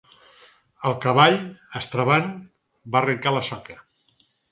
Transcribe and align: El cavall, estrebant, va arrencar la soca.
El 0.89 0.95
cavall, 1.03 1.35
estrebant, 1.79 2.25
va 2.95 3.03
arrencar 3.03 3.35
la 3.37 3.45
soca. 3.51 3.77